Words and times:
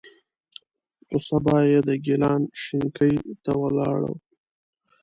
په 1.07 1.17
سبا 1.27 1.57
یې 1.71 1.79
د 1.87 1.89
ګیلان 2.05 2.41
شینکۍ 2.61 3.15
ته 3.43 3.51
ولاړو. 3.61 4.13